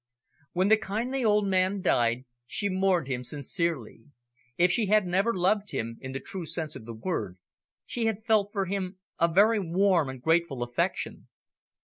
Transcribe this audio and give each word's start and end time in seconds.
When 0.53 0.69
the 0.69 0.77
kindly 0.77 1.23
old 1.23 1.45
man 1.45 1.79
died, 1.79 2.25
she 2.47 2.69
mourned 2.69 3.05
him 3.07 3.23
sincerely. 3.23 4.05
If 4.57 4.71
she 4.71 4.87
had 4.87 5.05
never 5.05 5.31
loved 5.31 5.69
him, 5.69 5.99
in 6.01 6.11
the 6.11 6.19
true 6.19 6.47
sense 6.47 6.75
of 6.75 6.85
the 6.85 6.95
word, 6.95 7.37
she 7.85 8.07
had 8.07 8.25
felt 8.25 8.51
for 8.51 8.65
him 8.65 8.97
a 9.19 9.31
very 9.31 9.59
warm 9.59 10.09
and 10.09 10.19
grateful 10.19 10.63
affection. 10.63 11.27